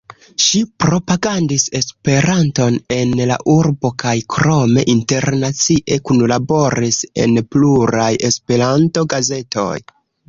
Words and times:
Ŝi 0.43 0.59
propagandis 0.83 1.65
Esperanton 1.79 2.79
en 2.95 3.13
la 3.31 3.37
urbo 3.55 3.91
kaj 4.05 4.13
krome 4.37 4.85
internacie 4.95 5.99
kunlaboris 6.11 7.01
en 7.27 7.39
pluraj 7.53 8.11
Esperanto-gazetoj. 8.33 9.73